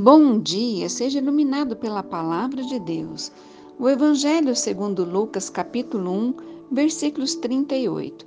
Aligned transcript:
Bom 0.00 0.38
dia, 0.38 0.88
seja 0.88 1.18
iluminado 1.18 1.74
pela 1.74 2.04
palavra 2.04 2.62
de 2.62 2.78
Deus. 2.78 3.32
O 3.80 3.88
Evangelho 3.88 4.54
segundo 4.54 5.04
Lucas, 5.04 5.50
capítulo 5.50 6.12
1, 6.12 6.34
versículos 6.70 7.34
38. 7.34 8.24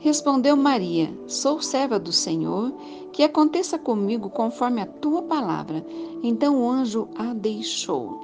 Respondeu 0.00 0.54
Maria: 0.54 1.10
Sou 1.26 1.62
serva 1.62 1.98
do 1.98 2.12
Senhor, 2.12 2.70
que 3.10 3.22
aconteça 3.22 3.78
comigo 3.78 4.28
conforme 4.28 4.82
a 4.82 4.86
tua 4.86 5.22
palavra. 5.22 5.82
Então 6.22 6.60
o 6.60 6.70
anjo 6.70 7.08
a 7.16 7.32
deixou. 7.32 8.20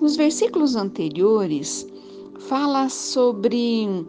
Nos 0.00 0.14
versículos 0.14 0.76
anteriores, 0.76 1.84
fala 2.38 2.88
sobre 2.90 4.06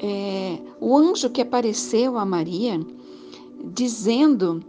é, 0.00 0.58
o 0.80 0.96
anjo 0.96 1.28
que 1.28 1.42
apareceu 1.42 2.16
a 2.16 2.24
Maria, 2.24 2.80
dizendo 3.74 4.64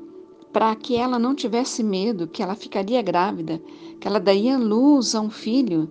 para 0.51 0.75
que 0.75 0.95
ela 0.95 1.19
não 1.19 1.35
tivesse 1.35 1.83
medo, 1.83 2.27
que 2.27 2.41
ela 2.41 2.55
ficaria 2.55 3.01
grávida, 3.01 3.61
que 3.99 4.07
ela 4.07 4.19
daria 4.19 4.57
luz 4.57 5.13
a 5.13 5.21
um 5.21 5.29
filho 5.29 5.89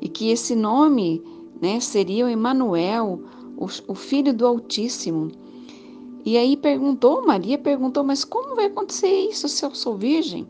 e 0.00 0.08
que 0.08 0.30
esse 0.30 0.54
nome 0.54 1.22
né, 1.60 1.80
seria 1.80 2.26
o 2.26 2.28
Emanuel, 2.28 3.22
o, 3.56 3.66
o 3.88 3.94
filho 3.94 4.34
do 4.34 4.46
Altíssimo. 4.46 5.30
E 6.24 6.36
aí 6.36 6.56
perguntou, 6.56 7.24
Maria 7.24 7.58
perguntou, 7.58 8.02
mas 8.02 8.24
como 8.24 8.54
vai 8.54 8.66
acontecer 8.66 9.08
isso 9.08 9.48
se 9.48 9.64
eu 9.64 9.74
sou 9.74 9.96
virgem? 9.96 10.46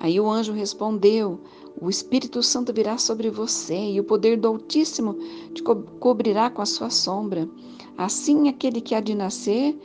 Aí 0.00 0.20
o 0.20 0.28
anjo 0.30 0.52
respondeu: 0.52 1.40
O 1.80 1.90
Espírito 1.90 2.42
Santo 2.42 2.72
virá 2.72 2.98
sobre 2.98 3.30
você 3.30 3.92
e 3.92 4.00
o 4.00 4.04
poder 4.04 4.36
do 4.36 4.48
Altíssimo 4.48 5.16
te 5.52 5.62
co 5.62 5.76
cobrirá 5.98 6.50
com 6.50 6.62
a 6.62 6.66
sua 6.66 6.90
sombra. 6.90 7.48
Assim, 7.96 8.48
aquele 8.48 8.80
que 8.80 8.94
há 8.94 9.00
de 9.00 9.14
nascer 9.14 9.76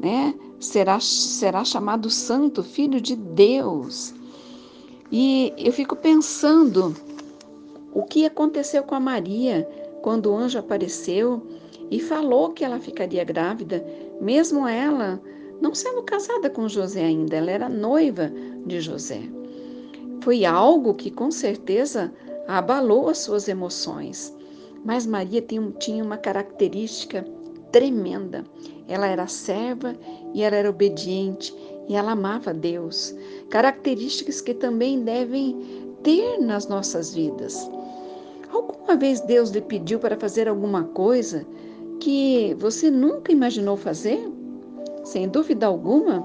né, 0.00 0.34
será, 0.58 0.98
será 1.00 1.64
chamado 1.64 2.10
Santo, 2.10 2.62
Filho 2.62 3.00
de 3.00 3.16
Deus. 3.16 4.14
E 5.10 5.52
eu 5.56 5.72
fico 5.72 5.96
pensando 5.96 6.94
o 7.92 8.02
que 8.02 8.26
aconteceu 8.26 8.82
com 8.82 8.94
a 8.94 9.00
Maria 9.00 9.68
quando 10.02 10.26
o 10.26 10.36
anjo 10.36 10.58
apareceu 10.58 11.42
e 11.90 12.00
falou 12.00 12.50
que 12.50 12.64
ela 12.64 12.80
ficaria 12.80 13.24
grávida, 13.24 13.84
mesmo 14.20 14.66
ela 14.66 15.20
não 15.60 15.74
sendo 15.74 16.02
casada 16.02 16.50
com 16.50 16.68
José 16.68 17.04
ainda, 17.04 17.36
ela 17.36 17.50
era 17.50 17.68
noiva 17.68 18.32
de 18.66 18.80
José. 18.80 19.22
Foi 20.20 20.44
algo 20.44 20.94
que 20.94 21.10
com 21.10 21.30
certeza 21.30 22.12
abalou 22.48 23.08
as 23.08 23.18
suas 23.18 23.48
emoções. 23.48 24.34
Mas 24.84 25.06
Maria 25.06 25.42
tinha 25.78 26.04
uma 26.04 26.16
característica 26.16 27.24
tremenda. 27.74 28.44
Ela 28.86 29.08
era 29.08 29.26
serva 29.26 29.96
e 30.32 30.44
ela 30.44 30.54
era 30.54 30.70
obediente 30.70 31.52
e 31.88 31.96
ela 31.96 32.12
amava 32.12 32.54
Deus. 32.54 33.12
Características 33.50 34.40
que 34.40 34.54
também 34.54 35.02
devem 35.02 35.58
ter 36.04 36.38
nas 36.38 36.68
nossas 36.68 37.12
vidas. 37.12 37.68
Alguma 38.52 38.94
vez 38.96 39.20
Deus 39.22 39.50
lhe 39.50 39.60
pediu 39.60 39.98
para 39.98 40.16
fazer 40.16 40.48
alguma 40.48 40.84
coisa 40.84 41.44
que 41.98 42.54
você 42.60 42.92
nunca 42.92 43.32
imaginou 43.32 43.76
fazer? 43.76 44.20
Sem 45.02 45.28
dúvida 45.28 45.66
alguma, 45.66 46.24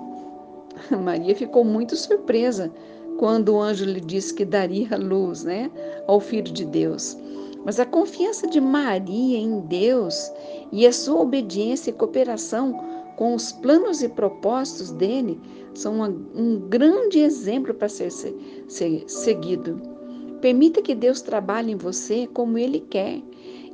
Maria 1.04 1.36
ficou 1.36 1.66
muito 1.66 1.96
surpresa 1.96 2.72
quando 3.18 3.56
o 3.56 3.60
anjo 3.60 3.86
lhe 3.86 4.00
disse 4.00 4.36
que 4.36 4.46
daria 4.46 4.96
luz 4.96 5.44
né, 5.44 5.72
ao 6.06 6.20
Filho 6.20 6.54
de 6.54 6.64
Deus. 6.64 7.18
Mas 7.66 7.80
a 7.80 7.86
confiança 7.86 8.48
de 8.48 8.60
Maria 8.60 9.38
em 9.38 9.60
Deus 9.62 10.32
e 10.72 10.88
a 10.88 10.92
sua 10.92 11.22
obediência 11.22 11.90
e 11.90 11.94
cooperação 11.94 12.74
com 13.16 13.36
os 13.36 13.52
planos 13.52 14.02
e 14.02 14.08
propósitos 14.08 14.92
dele 14.92 15.40
são 15.74 16.02
um 16.34 16.60
grande 16.70 17.20
exemplo 17.20 17.74
para 17.74 17.90
ser, 17.90 18.12
ser 18.68 19.04
seguido. 19.08 19.82
Permita 20.40 20.82
que 20.82 20.96
Deus 20.96 21.22
trabalhe 21.22 21.74
em 21.74 21.76
você 21.76 22.28
como 22.28 22.58
Ele 22.58 22.80
quer 22.80 23.22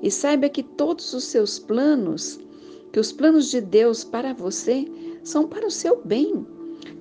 e 0.01 0.09
saiba 0.09 0.49
que 0.49 0.63
todos 0.63 1.13
os 1.13 1.25
seus 1.25 1.59
planos, 1.59 2.39
que 2.91 2.99
os 2.99 3.11
planos 3.11 3.51
de 3.51 3.61
Deus 3.61 4.03
para 4.03 4.33
você 4.33 4.87
são 5.23 5.47
para 5.47 5.67
o 5.67 5.71
seu 5.71 6.01
bem. 6.03 6.45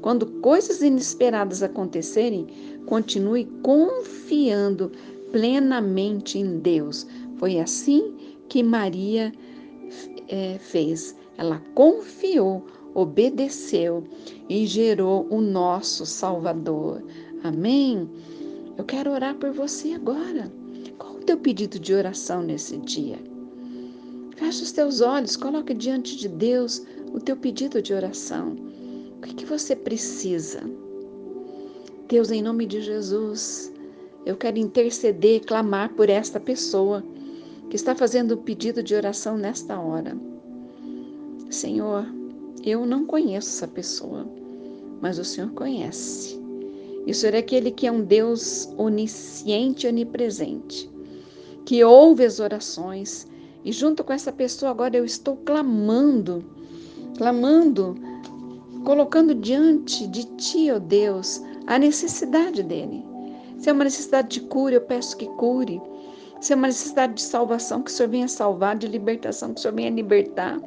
Quando 0.00 0.26
coisas 0.40 0.82
inesperadas 0.82 1.62
acontecerem, 1.62 2.46
continue 2.84 3.46
confiando 3.62 4.92
plenamente 5.34 6.38
em 6.38 6.60
Deus. 6.60 7.04
Foi 7.38 7.58
assim 7.58 8.14
que 8.48 8.62
Maria 8.62 9.32
é, 10.28 10.58
fez. 10.60 11.16
Ela 11.36 11.60
confiou, 11.74 12.64
obedeceu 12.94 14.04
e 14.48 14.64
gerou 14.64 15.26
o 15.28 15.40
nosso 15.40 16.06
Salvador. 16.06 17.02
Amém? 17.42 18.08
Eu 18.78 18.84
quero 18.84 19.10
orar 19.10 19.34
por 19.34 19.50
você 19.50 19.94
agora. 19.94 20.52
Qual 20.98 21.14
o 21.14 21.24
teu 21.24 21.36
pedido 21.36 21.80
de 21.80 21.92
oração 21.92 22.40
nesse 22.40 22.76
dia? 22.76 23.18
Feche 24.36 24.62
os 24.62 24.70
teus 24.70 25.00
olhos, 25.00 25.36
coloque 25.36 25.74
diante 25.74 26.16
de 26.16 26.28
Deus 26.28 26.80
o 27.12 27.18
teu 27.18 27.36
pedido 27.36 27.82
de 27.82 27.92
oração. 27.92 28.54
O 29.18 29.20
que, 29.22 29.34
que 29.34 29.46
você 29.46 29.74
precisa? 29.74 30.60
Deus, 32.08 32.30
em 32.30 32.40
nome 32.40 32.66
de 32.66 32.80
Jesus, 32.80 33.73
eu 34.24 34.36
quero 34.36 34.58
interceder, 34.58 35.44
clamar 35.44 35.92
por 35.94 36.08
esta 36.08 36.40
pessoa 36.40 37.04
que 37.68 37.76
está 37.76 37.94
fazendo 37.94 38.32
o 38.32 38.38
pedido 38.38 38.82
de 38.82 38.94
oração 38.94 39.36
nesta 39.36 39.78
hora. 39.78 40.16
Senhor, 41.50 42.06
eu 42.64 42.86
não 42.86 43.04
conheço 43.04 43.48
essa 43.48 43.68
pessoa, 43.68 44.26
mas 45.00 45.18
o 45.18 45.24
Senhor 45.24 45.50
conhece. 45.50 46.40
E 47.06 47.10
o 47.10 47.14
Senhor 47.14 47.34
é 47.34 47.38
aquele 47.38 47.70
que 47.70 47.86
é 47.86 47.92
um 47.92 48.02
Deus 48.02 48.68
onisciente 48.78 49.86
onipresente, 49.86 50.90
que 51.66 51.84
ouve 51.84 52.24
as 52.24 52.40
orações. 52.40 53.26
E 53.62 53.72
junto 53.72 54.02
com 54.02 54.12
essa 54.12 54.32
pessoa 54.32 54.70
agora 54.70 54.96
eu 54.96 55.04
estou 55.04 55.36
clamando, 55.36 56.42
clamando, 57.18 57.94
colocando 58.84 59.34
diante 59.34 60.06
de 60.06 60.24
Ti, 60.36 60.70
ó 60.70 60.76
oh 60.76 60.80
Deus, 60.80 61.42
a 61.66 61.78
necessidade 61.78 62.62
dele. 62.62 63.13
Se 63.58 63.70
é 63.70 63.72
uma 63.72 63.84
necessidade 63.84 64.28
de 64.28 64.40
cura, 64.40 64.74
eu 64.74 64.80
peço 64.80 65.16
que 65.16 65.26
cure. 65.26 65.80
Se 66.40 66.52
é 66.52 66.56
uma 66.56 66.66
necessidade 66.66 67.14
de 67.14 67.22
salvação, 67.22 67.82
que 67.82 67.90
o 67.90 67.94
Senhor 67.94 68.08
venha 68.08 68.28
salvar, 68.28 68.76
de 68.76 68.86
libertação, 68.86 69.54
que 69.54 69.60
o 69.60 69.62
Senhor 69.62 69.74
venha 69.74 69.90
libertar. 69.90 70.60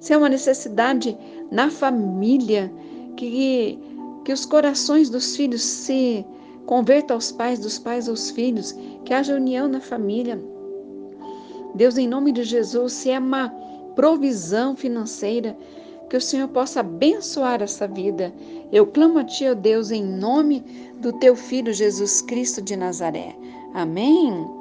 Se 0.00 0.12
é 0.12 0.16
uma 0.16 0.28
necessidade 0.28 1.16
na 1.50 1.70
família, 1.70 2.70
que, 3.16 3.78
que 4.24 4.32
os 4.32 4.44
corações 4.44 5.08
dos 5.08 5.34
filhos 5.36 5.62
se 5.62 6.26
convertam 6.66 7.16
aos 7.16 7.32
pais, 7.32 7.58
dos 7.58 7.78
pais 7.78 8.08
aos 8.08 8.30
filhos, 8.30 8.74
que 9.04 9.14
haja 9.14 9.34
união 9.34 9.68
na 9.68 9.80
família. 9.80 10.38
Deus, 11.74 11.96
em 11.96 12.06
nome 12.06 12.32
de 12.32 12.44
Jesus, 12.44 12.92
se 12.92 13.10
é 13.10 13.18
uma 13.18 13.48
provisão 13.94 14.76
financeira, 14.76 15.56
que 16.08 16.16
o 16.16 16.20
Senhor 16.20 16.48
possa 16.48 16.80
abençoar 16.80 17.62
essa 17.62 17.88
vida. 17.88 18.32
Eu 18.72 18.86
clamo 18.86 19.18
a 19.18 19.24
Ti, 19.24 19.48
ó 19.48 19.54
Deus, 19.54 19.90
em 19.90 20.04
nome 20.04 20.60
do 21.00 21.12
Teu 21.12 21.34
Filho 21.34 21.72
Jesus 21.72 22.20
Cristo 22.22 22.62
de 22.62 22.76
Nazaré. 22.76 23.36
Amém. 23.74 24.54